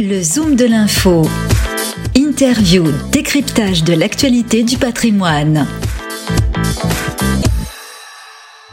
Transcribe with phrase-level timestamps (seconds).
[0.00, 1.22] Le Zoom de l'info.
[2.16, 5.66] Interview, décryptage de l'actualité du patrimoine.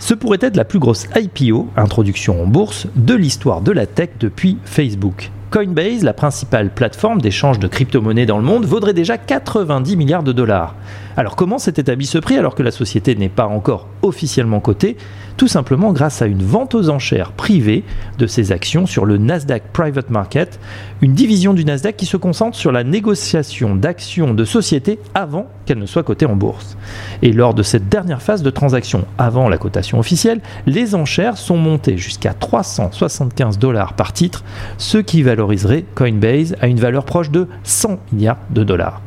[0.00, 4.10] Ce pourrait être la plus grosse IPO, introduction en bourse, de l'histoire de la tech
[4.18, 5.30] depuis Facebook.
[5.52, 10.32] Coinbase, la principale plateforme d'échange de crypto-monnaies dans le monde, vaudrait déjà 90 milliards de
[10.32, 10.74] dollars.
[11.16, 14.96] Alors comment s'est établi ce prix alors que la société n'est pas encore officiellement cotée
[15.36, 17.84] Tout simplement grâce à une vente aux enchères privée
[18.18, 20.60] de ses actions sur le Nasdaq Private Market,
[21.00, 25.78] une division du Nasdaq qui se concentre sur la négociation d'actions de sociétés avant qu'elles
[25.78, 26.76] ne soient cotées en bourse.
[27.22, 31.56] Et lors de cette dernière phase de transaction avant la cotation officielle, les enchères sont
[31.56, 34.44] montées jusqu'à 375 dollars par titre,
[34.78, 39.00] ce qui valoriserait Coinbase à une valeur proche de 100 milliards de dollars.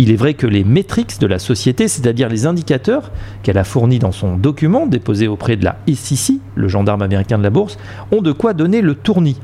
[0.00, 3.10] Il est vrai que les métriques de la société, c'est-à-dire les indicateurs
[3.42, 7.42] qu'elle a fournis dans son document déposé auprès de la SEC, le gendarme américain de
[7.42, 7.78] la bourse,
[8.12, 9.40] ont de quoi donner le tournis.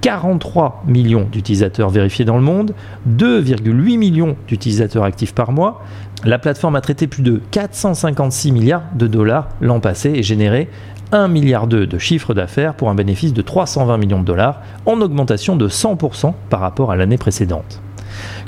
[0.00, 2.74] 43 millions d'utilisateurs vérifiés dans le monde,
[3.08, 5.84] 2,8 millions d'utilisateurs actifs par mois.
[6.24, 10.68] La plateforme a traité plus de 456 milliards de dollars l'an passé et généré
[11.12, 15.54] 1,2 milliard de chiffre d'affaires pour un bénéfice de 320 millions de dollars, en augmentation
[15.54, 17.80] de 100% par rapport à l'année précédente.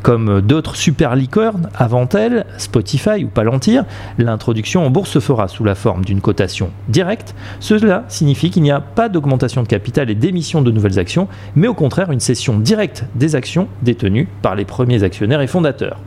[0.02, 3.84] Comme d'autres super licornes avant elle, Spotify ou Palantir,
[4.18, 7.34] l'introduction en bourse se fera sous la forme d'une cotation directe.
[7.60, 11.68] Cela signifie qu'il n'y a pas d'augmentation de capital et d'émission de nouvelles actions, mais
[11.68, 15.98] au contraire une cession directe des actions détenues par les premiers actionnaires et fondateurs.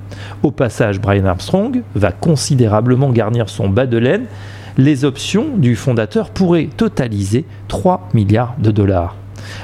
[0.43, 4.25] Au passage, Brian Armstrong va considérablement garnir son bas de laine.
[4.77, 9.15] Les options du fondateur pourraient totaliser 3 milliards de dollars.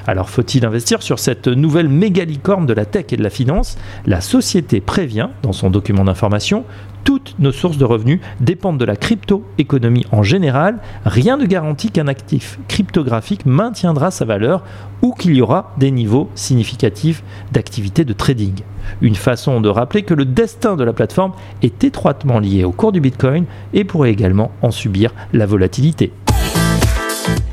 [0.08, 3.78] Alors faut-il investir sur cette nouvelle mégalicorne de la tech et de la finance?
[4.06, 6.66] La société prévient dans son document d'information
[7.04, 10.80] toutes nos sources de revenus dépendent de la crypto-économie en général.
[11.06, 14.64] Rien ne garantit qu'un actif cryptographique maintiendra sa valeur
[15.02, 18.56] ou qu'il y aura des niveaux significatifs d'activité de trading.
[19.02, 22.92] Une façon de rappeler que le destin de la plateforme est étroitement lié au cours
[22.92, 26.12] du Bitcoin et pourrait également en subir la volatilité.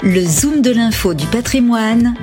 [0.03, 2.15] Le Zoom de l'info du patrimoine,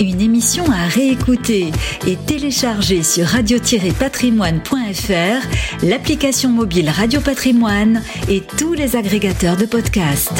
[0.00, 1.70] une émission à réécouter
[2.06, 10.32] et télécharger sur radio-patrimoine.fr, l'application mobile Radio Patrimoine et tous les agrégateurs de podcasts.